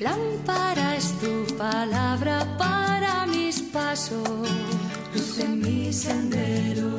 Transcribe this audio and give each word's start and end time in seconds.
Lámpara 0.00 0.96
es 0.96 1.18
tu 1.20 1.56
palabra 1.56 2.56
para 2.58 3.26
mis 3.26 3.62
pasos, 3.62 4.48
luz 5.14 5.38
en 5.38 5.60
mi 5.60 5.92
sendero. 5.92 6.90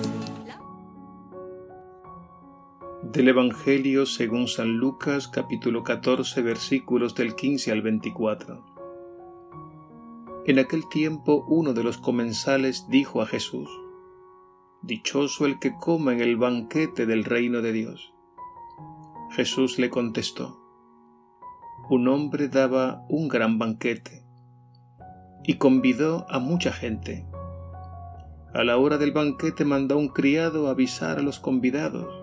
Del 3.03 3.27
Evangelio 3.27 4.05
según 4.05 4.47
San 4.47 4.77
Lucas 4.77 5.27
capítulo 5.27 5.83
14 5.83 6.41
versículos 6.41 7.13
del 7.13 7.35
15 7.35 7.71
al 7.71 7.81
24. 7.81 8.65
En 10.47 10.57
aquel 10.57 10.87
tiempo 10.89 11.45
uno 11.47 11.73
de 11.73 11.83
los 11.83 11.97
comensales 11.97 12.87
dijo 12.89 13.21
a 13.21 13.27
Jesús, 13.27 13.69
Dichoso 14.81 15.45
el 15.45 15.59
que 15.59 15.73
coma 15.79 16.13
en 16.13 16.21
el 16.21 16.35
banquete 16.35 17.05
del 17.05 17.25
reino 17.25 17.61
de 17.61 17.73
Dios. 17.73 18.11
Jesús 19.31 19.77
le 19.77 19.91
contestó, 19.91 20.60
Un 21.89 22.07
hombre 22.07 22.47
daba 22.47 23.05
un 23.09 23.27
gran 23.27 23.59
banquete 23.59 24.23
y 25.43 25.55
convidó 25.55 26.25
a 26.29 26.39
mucha 26.39 26.71
gente. 26.71 27.25
A 28.53 28.63
la 28.63 28.77
hora 28.77 28.97
del 28.97 29.11
banquete 29.11 29.65
mandó 29.65 29.97
un 29.97 30.09
criado 30.09 30.67
avisar 30.67 31.19
a 31.19 31.21
los 31.21 31.39
convidados, 31.39 32.21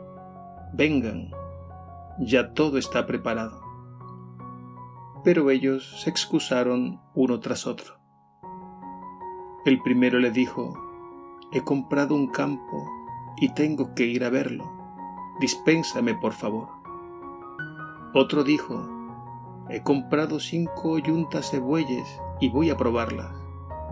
Vengan, 0.72 1.30
ya 2.18 2.52
todo 2.52 2.76
está 2.78 3.06
preparado. 3.06 3.62
Pero 5.24 5.50
ellos 5.50 6.02
se 6.02 6.10
excusaron 6.10 7.00
uno 7.14 7.40
tras 7.40 7.66
otro. 7.66 7.94
El 9.64 9.80
primero 9.82 10.18
le 10.18 10.30
dijo, 10.30 10.74
He 11.52 11.62
comprado 11.62 12.14
un 12.14 12.28
campo 12.28 12.86
y 13.40 13.54
tengo 13.54 13.94
que 13.94 14.04
ir 14.04 14.24
a 14.24 14.30
verlo. 14.30 14.70
Dispénsame, 15.40 16.14
por 16.14 16.32
favor. 16.32 16.68
Otro 18.12 18.44
dijo, 18.44 18.97
He 19.70 19.82
comprado 19.82 20.40
cinco 20.40 20.98
yuntas 20.98 21.52
de 21.52 21.58
bueyes 21.58 22.06
y 22.40 22.48
voy 22.48 22.70
a 22.70 22.76
probarlas. 22.76 23.32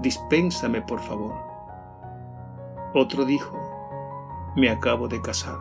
Dispénsame, 0.01 0.83
por 0.83 1.01
favor. 1.01 1.35
Otro 2.95 3.25
dijo, 3.25 3.59
Me 4.57 4.71
acabo 4.71 5.09
de 5.09 5.21
casar 5.21 5.59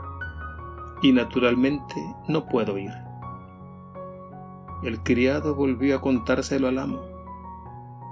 y 1.02 1.12
naturalmente 1.12 1.96
no 2.28 2.46
puedo 2.46 2.78
ir. 2.78 2.92
El 4.84 5.04
criado 5.04 5.56
volvió 5.56 5.98
a 5.98 6.02
contárselo 6.02 6.68
al 6.68 6.80
amo. 6.80 7.02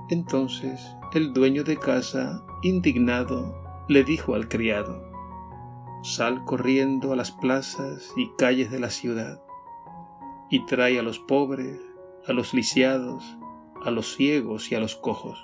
Entonces 0.09 0.95
el 1.14 1.31
dueño 1.31 1.64
de 1.64 1.77
casa, 1.77 2.44
indignado, 2.64 3.55
le 3.88 4.03
dijo 4.03 4.33
al 4.33 4.47
criado, 4.47 5.03
Sal 6.02 6.44
corriendo 6.44 7.14
a 7.14 7.16
las 7.16 7.31
plazas 7.31 8.11
y 8.17 8.31
calles 8.36 8.72
de 8.72 8.80
la 8.80 8.89
ciudad, 8.89 9.42
y 10.49 10.66
trae 10.66 10.99
a 10.99 11.03
los 11.03 11.20
pobres, 11.20 11.80
a 12.27 12.33
los 12.33 12.53
lisiados, 12.53 13.23
a 13.83 13.91
los 13.91 14.16
ciegos 14.16 14.71
y 14.71 14.75
a 14.75 14.79
los 14.79 14.95
cojos. 14.95 15.43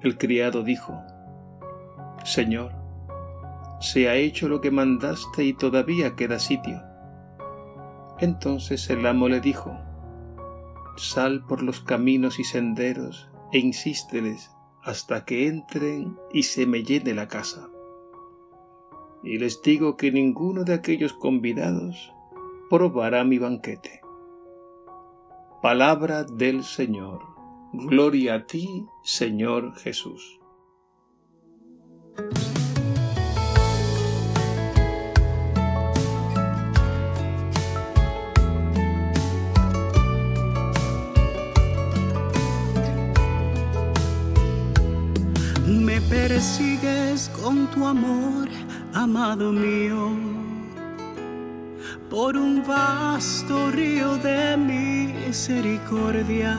El 0.00 0.18
criado 0.18 0.62
dijo, 0.64 1.00
Señor, 2.24 2.72
se 3.80 4.08
ha 4.08 4.16
hecho 4.16 4.48
lo 4.48 4.60
que 4.60 4.70
mandaste 4.70 5.44
y 5.44 5.54
todavía 5.54 6.16
queda 6.16 6.38
sitio. 6.38 6.82
Entonces 8.18 8.88
el 8.90 9.06
amo 9.06 9.28
le 9.28 9.40
dijo, 9.40 9.76
Sal 10.96 11.44
por 11.46 11.62
los 11.62 11.80
caminos 11.80 12.38
y 12.38 12.44
senderos 12.44 13.30
e 13.52 13.58
insísteles 13.58 14.50
hasta 14.82 15.24
que 15.24 15.46
entren 15.46 16.18
y 16.32 16.42
se 16.42 16.66
me 16.66 16.82
llene 16.82 17.14
la 17.14 17.28
casa. 17.28 17.68
Y 19.22 19.38
les 19.38 19.62
digo 19.62 19.96
que 19.96 20.12
ninguno 20.12 20.64
de 20.64 20.74
aquellos 20.74 21.12
convidados 21.12 22.12
probará 22.68 23.24
mi 23.24 23.38
banquete. 23.38 24.01
Palabra 25.62 26.24
del 26.24 26.64
Señor. 26.64 27.20
Gloria 27.72 28.34
a 28.34 28.46
ti, 28.46 28.84
Señor 29.04 29.76
Jesús. 29.76 30.40
persigues 46.08 47.30
con 47.40 47.70
tu 47.70 47.86
amor, 47.86 48.48
amado 48.92 49.52
mío, 49.52 50.10
por 52.10 52.36
un 52.36 52.62
vasto 52.66 53.70
río 53.70 54.16
de 54.18 54.56
misericordia. 55.32 56.58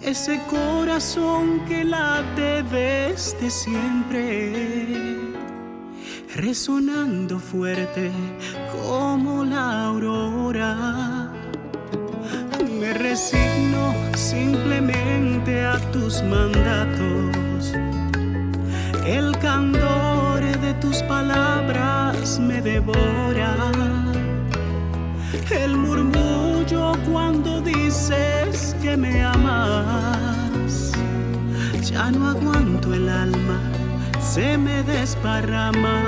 Ese 0.00 0.40
corazón 0.48 1.64
que 1.66 1.82
late 1.82 2.62
desde 2.62 3.50
siempre, 3.50 5.16
resonando 6.36 7.40
fuerte 7.40 8.12
como 8.84 9.44
la 9.44 9.86
aurora. 9.86 11.32
Me 12.78 12.94
resigno 12.94 13.92
simplemente 14.14 15.64
a 15.64 15.76
tus 15.90 16.22
mandatos 16.22 17.74
el 19.04 19.36
candor 19.38 20.40
de 20.64 20.72
tus 20.74 21.02
palabras 21.02 22.38
me 22.38 22.62
devora. 22.62 24.09
El 25.50 25.76
murmullo 25.76 26.92
cuando 27.10 27.60
dices 27.60 28.74
que 28.82 28.96
me 28.96 29.22
amas. 29.22 30.92
Ya 31.82 32.10
no 32.10 32.30
aguanto 32.30 32.92
el 32.94 33.08
alma, 33.08 33.60
se 34.20 34.58
me 34.58 34.82
desparrama. 34.82 36.02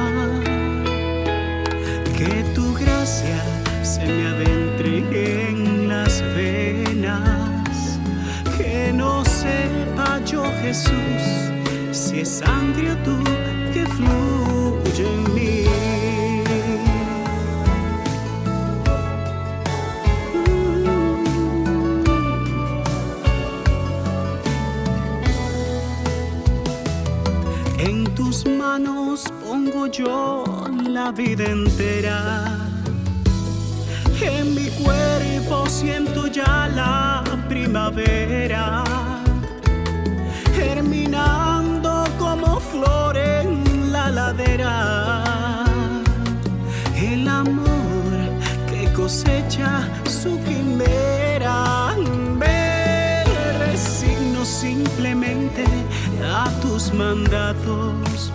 Que 2.17 2.45
tu 2.55 2.75
gracia 2.75 3.43
se 3.83 4.07
me 4.07 4.27
adentre 4.27 5.49
en 5.49 5.89
las 5.89 6.21
venas. 6.35 7.99
Que 8.57 8.93
no 8.93 9.25
sepa 9.25 10.21
yo 10.25 10.45
Jesús 10.63 11.23
si 11.93 12.21
es 12.21 12.29
sangre 12.29 12.97
tú 13.05 13.17
que 13.73 13.87
fluye 13.87 15.07
en 15.15 15.35
mí. 15.35 15.52
En 27.85 28.05
tus 28.15 28.47
manos 28.47 29.25
pongo 29.45 29.89
yo 29.89 30.45
la 30.89 31.11
vida 31.11 31.45
entera. 31.45 32.57
En 34.21 34.55
mi 34.55 34.69
cuerpo 34.83 35.67
siento 35.69 36.29
ya 36.29 36.69
la 36.69 37.25
primavera 37.49 38.85
germinando 40.55 42.05
como 42.21 42.61
flor 42.61 43.17
en 43.17 43.91
la 43.91 44.11
ladera. 44.11 45.65
El 46.97 47.27
amor 47.27 48.13
que 48.71 48.93
cosecha 48.93 49.89
su 50.07 50.39
quimera. 50.45 51.02
Mandatos. 56.95 58.33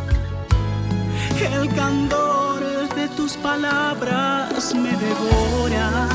El 1.39 1.73
candor 1.75 2.61
de 2.95 3.07
tus 3.09 3.33
palabras 3.37 4.73
me 4.73 4.91
devora. 4.91 6.07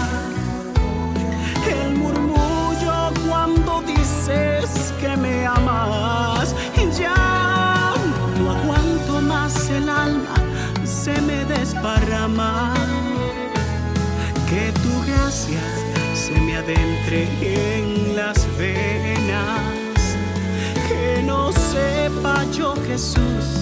El 1.66 1.94
murmullo 1.94 3.12
cuando 3.28 3.82
dices 3.82 4.92
que 5.00 5.16
me 5.16 5.46
amas. 5.46 6.54
Ya 6.98 7.94
no 8.38 8.50
aguanto 8.50 9.22
más 9.22 9.70
el 9.70 9.88
alma, 9.88 10.34
se 10.84 11.18
me 11.22 11.44
desparrama. 11.46 12.74
Que 14.48 14.72
tu 14.82 14.92
gracia 15.06 15.62
se 16.14 16.38
me 16.40 16.56
adentre 16.56 17.28
sepa 21.72 22.44
yo, 22.52 22.74
Jesús, 22.86 23.61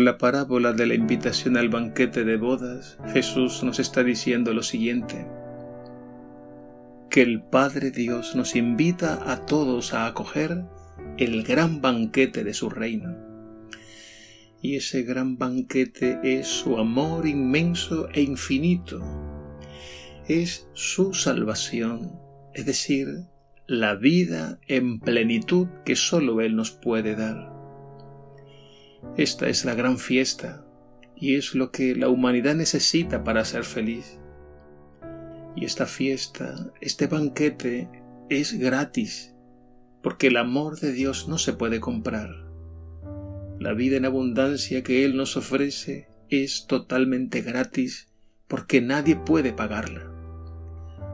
Con 0.00 0.06
la 0.06 0.16
parábola 0.16 0.72
de 0.72 0.86
la 0.86 0.94
invitación 0.94 1.58
al 1.58 1.68
banquete 1.68 2.24
de 2.24 2.38
bodas, 2.38 2.96
Jesús 3.12 3.62
nos 3.62 3.78
está 3.78 4.02
diciendo 4.02 4.54
lo 4.54 4.62
siguiente, 4.62 5.26
que 7.10 7.20
el 7.20 7.42
Padre 7.42 7.90
Dios 7.90 8.34
nos 8.34 8.56
invita 8.56 9.30
a 9.30 9.44
todos 9.44 9.92
a 9.92 10.06
acoger 10.06 10.64
el 11.18 11.42
gran 11.42 11.82
banquete 11.82 12.44
de 12.44 12.54
su 12.54 12.70
reino. 12.70 13.14
Y 14.62 14.76
ese 14.76 15.02
gran 15.02 15.36
banquete 15.36 16.18
es 16.22 16.46
su 16.46 16.78
amor 16.78 17.26
inmenso 17.26 18.08
e 18.14 18.22
infinito, 18.22 19.02
es 20.26 20.66
su 20.72 21.12
salvación, 21.12 22.18
es 22.54 22.64
decir, 22.64 23.26
la 23.66 23.96
vida 23.96 24.60
en 24.66 24.98
plenitud 24.98 25.68
que 25.84 25.94
sólo 25.94 26.40
Él 26.40 26.56
nos 26.56 26.70
puede 26.70 27.16
dar. 27.16 27.49
Esta 29.16 29.48
es 29.48 29.64
la 29.64 29.74
gran 29.74 29.98
fiesta 29.98 30.64
y 31.16 31.34
es 31.34 31.54
lo 31.54 31.70
que 31.70 31.94
la 31.94 32.08
humanidad 32.08 32.54
necesita 32.54 33.24
para 33.24 33.44
ser 33.44 33.64
feliz. 33.64 34.18
Y 35.56 35.64
esta 35.64 35.86
fiesta, 35.86 36.72
este 36.80 37.06
banquete 37.06 37.88
es 38.28 38.58
gratis, 38.58 39.34
porque 40.02 40.28
el 40.28 40.36
amor 40.36 40.78
de 40.78 40.92
Dios 40.92 41.28
no 41.28 41.38
se 41.38 41.52
puede 41.52 41.80
comprar. 41.80 42.30
La 43.58 43.74
vida 43.74 43.96
en 43.96 44.06
abundancia 44.06 44.82
que 44.82 45.04
Él 45.04 45.16
nos 45.16 45.36
ofrece 45.36 46.08
es 46.30 46.66
totalmente 46.66 47.42
gratis 47.42 48.08
porque 48.48 48.80
nadie 48.80 49.16
puede 49.16 49.52
pagarla. 49.52 50.10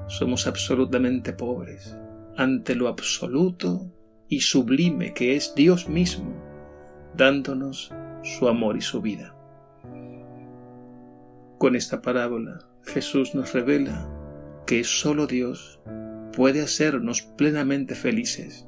Somos 0.09 0.47
absolutamente 0.47 1.33
pobres 1.33 1.97
ante 2.37 2.75
lo 2.75 2.87
absoluto 2.87 3.93
y 4.29 4.41
sublime 4.41 5.15
que 5.15 5.35
es 5.35 5.55
Dios 5.57 5.89
mismo 5.89 6.46
dándonos 7.17 7.93
su 8.23 8.49
amor 8.49 8.77
y 8.77 8.81
su 8.81 9.01
vida. 9.01 9.35
Con 11.59 11.75
esta 11.75 12.03
parábola 12.03 12.59
Jesús 12.85 13.35
nos 13.35 13.53
revela 13.53 14.09
que 14.67 14.85
solo 14.85 15.27
Dios 15.27 15.81
puede 16.33 16.61
hacernos 16.61 17.23
plenamente 17.23 17.95
felices. 17.95 18.67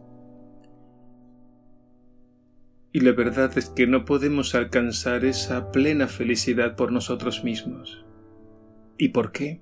Y 2.92 3.00
la 3.00 3.12
verdad 3.12 3.56
es 3.58 3.68
que 3.68 3.86
no 3.86 4.04
podemos 4.04 4.54
alcanzar 4.54 5.24
esa 5.24 5.70
plena 5.70 6.08
felicidad 6.08 6.74
por 6.74 6.90
nosotros 6.90 7.44
mismos. 7.44 8.04
¿Y 8.96 9.10
por 9.10 9.30
qué? 9.30 9.60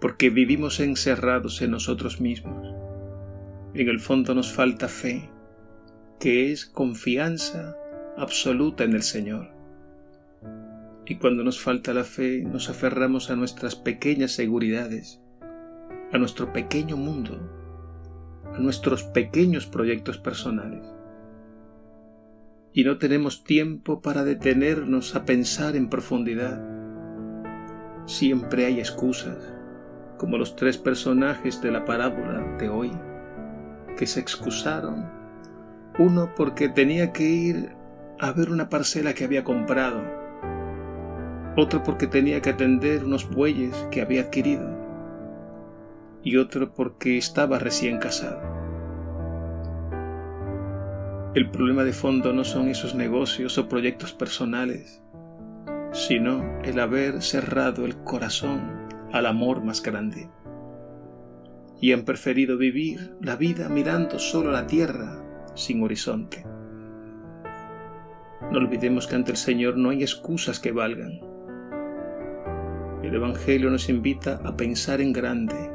Porque 0.00 0.28
vivimos 0.28 0.78
encerrados 0.80 1.62
en 1.62 1.70
nosotros 1.70 2.20
mismos. 2.20 2.74
En 3.74 3.88
el 3.88 3.98
fondo 3.98 4.34
nos 4.34 4.52
falta 4.52 4.88
fe, 4.88 5.30
que 6.18 6.52
es 6.52 6.66
confianza 6.66 7.76
absoluta 8.16 8.84
en 8.84 8.92
el 8.92 9.02
Señor. 9.02 9.52
Y 11.06 11.16
cuando 11.16 11.42
nos 11.42 11.60
falta 11.60 11.92
la 11.92 12.04
fe, 12.04 12.42
nos 12.42 12.70
aferramos 12.70 13.30
a 13.30 13.36
nuestras 13.36 13.74
pequeñas 13.74 14.32
seguridades, 14.32 15.20
a 16.12 16.18
nuestro 16.18 16.52
pequeño 16.52 16.96
mundo, 16.96 17.38
a 18.54 18.58
nuestros 18.58 19.02
pequeños 19.02 19.66
proyectos 19.66 20.18
personales. 20.18 20.84
Y 22.72 22.84
no 22.84 22.98
tenemos 22.98 23.44
tiempo 23.44 24.00
para 24.00 24.24
detenernos 24.24 25.14
a 25.14 25.24
pensar 25.24 25.76
en 25.76 25.88
profundidad. 25.88 26.62
Siempre 28.06 28.66
hay 28.66 28.78
excusas, 28.78 29.52
como 30.18 30.38
los 30.38 30.56
tres 30.56 30.78
personajes 30.78 31.60
de 31.60 31.72
la 31.72 31.84
parábola 31.84 32.56
de 32.58 32.68
hoy, 32.68 32.92
que 33.96 34.06
se 34.06 34.20
excusaron 34.20 35.21
uno 35.98 36.34
porque 36.34 36.68
tenía 36.68 37.12
que 37.12 37.24
ir 37.24 37.76
a 38.18 38.32
ver 38.32 38.50
una 38.50 38.68
parcela 38.68 39.14
que 39.14 39.24
había 39.24 39.44
comprado. 39.44 40.02
Otro 41.56 41.82
porque 41.82 42.06
tenía 42.06 42.40
que 42.40 42.50
atender 42.50 43.04
unos 43.04 43.28
bueyes 43.28 43.74
que 43.90 44.00
había 44.00 44.22
adquirido. 44.22 44.70
Y 46.22 46.36
otro 46.36 46.72
porque 46.72 47.18
estaba 47.18 47.58
recién 47.58 47.98
casado. 47.98 48.40
El 51.34 51.50
problema 51.50 51.84
de 51.84 51.92
fondo 51.92 52.32
no 52.32 52.44
son 52.44 52.68
esos 52.68 52.94
negocios 52.94 53.58
o 53.58 53.68
proyectos 53.68 54.12
personales, 54.12 55.02
sino 55.92 56.60
el 56.62 56.78
haber 56.78 57.22
cerrado 57.22 57.84
el 57.84 57.96
corazón 57.96 58.88
al 59.12 59.26
amor 59.26 59.62
más 59.62 59.82
grande. 59.82 60.30
Y 61.80 61.92
han 61.92 62.04
preferido 62.04 62.56
vivir 62.56 63.16
la 63.20 63.36
vida 63.36 63.68
mirando 63.68 64.18
solo 64.18 64.52
la 64.52 64.66
tierra 64.66 65.22
sin 65.54 65.82
horizonte. 65.82 66.44
No 68.50 68.58
olvidemos 68.58 69.06
que 69.06 69.14
ante 69.14 69.30
el 69.30 69.36
Señor 69.36 69.76
no 69.76 69.90
hay 69.90 70.02
excusas 70.02 70.60
que 70.60 70.72
valgan. 70.72 71.20
El 73.02 73.14
Evangelio 73.14 73.70
nos 73.70 73.88
invita 73.88 74.40
a 74.44 74.56
pensar 74.56 75.00
en 75.00 75.12
grande, 75.12 75.70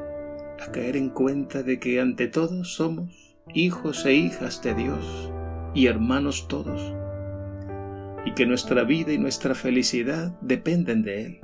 a 0.59 0.71
caer 0.71 0.95
en 0.95 1.09
cuenta 1.09 1.63
de 1.63 1.79
que 1.79 1.99
ante 1.99 2.27
todo 2.27 2.63
somos 2.63 3.35
hijos 3.53 4.05
e 4.05 4.13
hijas 4.13 4.61
de 4.61 4.73
Dios 4.73 5.31
y 5.73 5.87
hermanos 5.87 6.47
todos, 6.47 6.93
y 8.25 8.33
que 8.33 8.45
nuestra 8.45 8.83
vida 8.83 9.13
y 9.13 9.17
nuestra 9.17 9.55
felicidad 9.55 10.37
dependen 10.41 11.03
de 11.03 11.25
Él. 11.25 11.39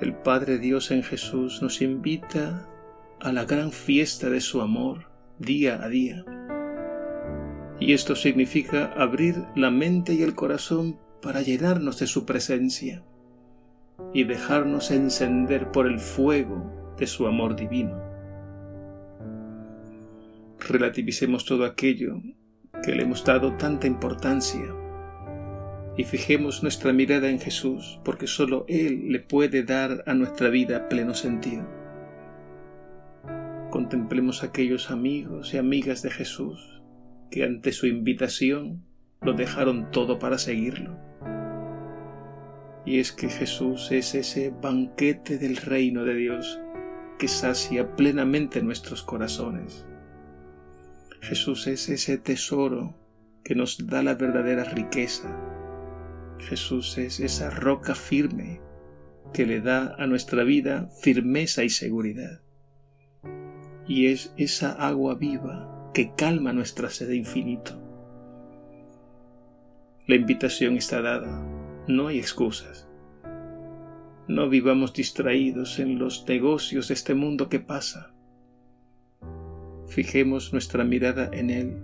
El 0.00 0.14
Padre 0.14 0.58
Dios 0.58 0.90
en 0.90 1.02
Jesús 1.02 1.62
nos 1.62 1.80
invita 1.80 2.68
a 3.20 3.32
la 3.32 3.44
gran 3.44 3.70
fiesta 3.70 4.30
de 4.30 4.40
su 4.40 4.60
amor, 4.60 5.11
día 5.42 5.82
a 5.82 5.88
día. 5.88 6.24
Y 7.78 7.92
esto 7.92 8.14
significa 8.16 8.92
abrir 8.96 9.44
la 9.56 9.70
mente 9.70 10.14
y 10.14 10.22
el 10.22 10.34
corazón 10.34 10.98
para 11.20 11.42
llenarnos 11.42 11.98
de 11.98 12.06
su 12.06 12.24
presencia 12.24 13.02
y 14.14 14.24
dejarnos 14.24 14.90
encender 14.90 15.70
por 15.70 15.86
el 15.86 15.98
fuego 15.98 16.94
de 16.98 17.06
su 17.06 17.26
amor 17.26 17.56
divino. 17.56 18.00
Relativicemos 20.60 21.44
todo 21.44 21.64
aquello 21.64 22.20
que 22.84 22.94
le 22.94 23.02
hemos 23.02 23.24
dado 23.24 23.56
tanta 23.56 23.86
importancia 23.86 24.74
y 25.96 26.04
fijemos 26.04 26.62
nuestra 26.62 26.92
mirada 26.92 27.28
en 27.28 27.40
Jesús 27.40 28.00
porque 28.04 28.26
sólo 28.26 28.64
Él 28.68 29.08
le 29.08 29.20
puede 29.20 29.64
dar 29.64 30.04
a 30.06 30.14
nuestra 30.14 30.48
vida 30.48 30.88
pleno 30.88 31.14
sentido 31.14 31.81
contemplemos 33.72 34.44
aquellos 34.44 34.90
amigos 34.90 35.54
y 35.54 35.56
amigas 35.56 36.02
de 36.02 36.10
Jesús 36.10 36.82
que 37.30 37.42
ante 37.42 37.72
su 37.72 37.86
invitación 37.86 38.84
lo 39.22 39.32
dejaron 39.32 39.90
todo 39.90 40.18
para 40.18 40.36
seguirlo. 40.36 40.98
Y 42.84 42.98
es 42.98 43.12
que 43.12 43.30
Jesús 43.30 43.90
es 43.90 44.14
ese 44.14 44.50
banquete 44.50 45.38
del 45.38 45.56
reino 45.56 46.04
de 46.04 46.14
Dios 46.14 46.60
que 47.18 47.28
sacia 47.28 47.96
plenamente 47.96 48.62
nuestros 48.62 49.02
corazones. 49.02 49.86
Jesús 51.22 51.66
es 51.66 51.88
ese 51.88 52.18
tesoro 52.18 52.94
que 53.42 53.54
nos 53.54 53.86
da 53.86 54.02
la 54.02 54.14
verdadera 54.14 54.64
riqueza. 54.64 55.34
Jesús 56.40 56.98
es 56.98 57.20
esa 57.20 57.48
roca 57.48 57.94
firme 57.94 58.60
que 59.32 59.46
le 59.46 59.62
da 59.62 59.94
a 59.96 60.06
nuestra 60.06 60.44
vida 60.44 60.90
firmeza 61.00 61.64
y 61.64 61.70
seguridad 61.70 62.41
y 63.86 64.06
es 64.06 64.32
esa 64.36 64.72
agua 64.72 65.14
viva 65.14 65.90
que 65.92 66.14
calma 66.14 66.52
nuestra 66.52 66.90
sed 66.90 67.08
de 67.08 67.16
infinito. 67.16 67.78
La 70.06 70.16
invitación 70.16 70.76
está 70.76 71.02
dada, 71.02 71.46
no 71.86 72.08
hay 72.08 72.18
excusas. 72.18 72.88
No 74.28 74.48
vivamos 74.48 74.92
distraídos 74.92 75.78
en 75.78 75.98
los 75.98 76.24
negocios 76.28 76.88
de 76.88 76.94
este 76.94 77.14
mundo 77.14 77.48
que 77.48 77.60
pasa. 77.60 78.14
Fijemos 79.88 80.52
nuestra 80.52 80.84
mirada 80.84 81.28
en 81.32 81.50
Él, 81.50 81.78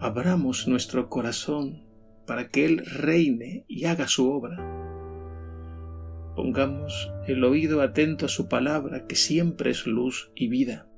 abramos 0.00 0.68
nuestro 0.68 1.08
corazón 1.08 1.82
para 2.26 2.48
que 2.48 2.66
Él 2.66 2.84
reine 2.84 3.64
y 3.68 3.86
haga 3.86 4.08
su 4.08 4.30
obra. 4.30 4.56
Pongamos 6.36 7.10
el 7.26 7.44
oído 7.44 7.80
atento 7.80 8.26
a 8.26 8.28
su 8.28 8.48
palabra, 8.48 9.06
que 9.06 9.14
siempre 9.14 9.70
es 9.70 9.86
luz 9.86 10.32
y 10.34 10.48
vida 10.48 10.88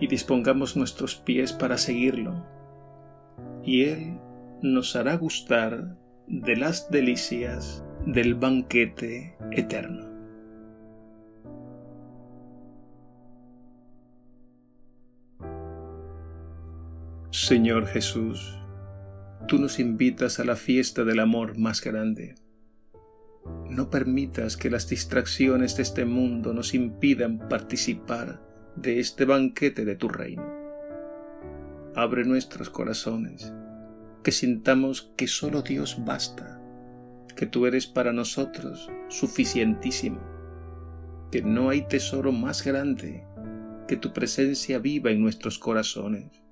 y 0.00 0.06
dispongamos 0.06 0.76
nuestros 0.76 1.16
pies 1.16 1.52
para 1.52 1.76
seguirlo, 1.78 2.44
y 3.62 3.84
Él 3.84 4.18
nos 4.62 4.96
hará 4.96 5.16
gustar 5.16 5.96
de 6.26 6.56
las 6.56 6.90
delicias 6.90 7.84
del 8.06 8.34
banquete 8.34 9.36
eterno. 9.52 10.08
Señor 17.30 17.86
Jesús, 17.86 18.58
tú 19.46 19.58
nos 19.58 19.78
invitas 19.78 20.40
a 20.40 20.44
la 20.44 20.56
fiesta 20.56 21.04
del 21.04 21.20
amor 21.20 21.58
más 21.58 21.80
grande. 21.80 22.36
No 23.68 23.90
permitas 23.90 24.56
que 24.56 24.70
las 24.70 24.88
distracciones 24.88 25.76
de 25.76 25.82
este 25.82 26.04
mundo 26.04 26.52
nos 26.52 26.74
impidan 26.74 27.48
participar 27.48 28.49
de 28.76 29.00
este 29.00 29.24
banquete 29.24 29.84
de 29.84 29.96
tu 29.96 30.08
reino. 30.08 30.44
Abre 31.94 32.24
nuestros 32.24 32.70
corazones 32.70 33.52
que 34.22 34.32
sintamos 34.32 35.12
que 35.16 35.26
solo 35.26 35.62
Dios 35.62 36.04
basta, 36.04 36.60
que 37.34 37.46
tú 37.46 37.66
eres 37.66 37.86
para 37.86 38.12
nosotros 38.12 38.90
suficientísimo, 39.08 40.20
que 41.30 41.42
no 41.42 41.70
hay 41.70 41.86
tesoro 41.88 42.32
más 42.32 42.64
grande 42.64 43.24
que 43.88 43.96
tu 43.96 44.12
presencia 44.12 44.78
viva 44.78 45.10
en 45.10 45.20
nuestros 45.22 45.58
corazones. 45.58 46.42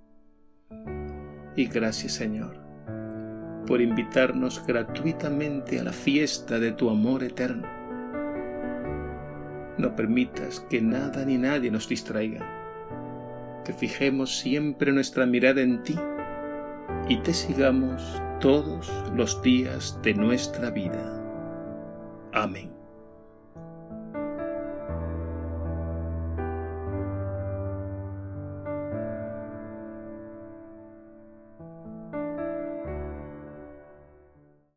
Y 1.56 1.66
gracias 1.66 2.12
Señor 2.12 2.68
por 3.68 3.82
invitarnos 3.82 4.66
gratuitamente 4.66 5.78
a 5.78 5.84
la 5.84 5.92
fiesta 5.92 6.58
de 6.58 6.72
tu 6.72 6.88
amor 6.88 7.22
eterno. 7.22 7.77
No 9.78 9.94
permitas 9.94 10.60
que 10.68 10.82
nada 10.82 11.24
ni 11.24 11.38
nadie 11.38 11.70
nos 11.70 11.88
distraiga, 11.88 12.44
que 13.64 13.72
fijemos 13.72 14.38
siempre 14.38 14.92
nuestra 14.92 15.24
mirada 15.24 15.60
en 15.60 15.82
ti 15.82 15.96
y 17.08 17.18
te 17.18 17.32
sigamos 17.32 18.20
todos 18.40 18.90
los 19.14 19.40
días 19.42 19.98
de 20.02 20.14
nuestra 20.14 20.70
vida. 20.70 21.14
Amén. 22.32 22.77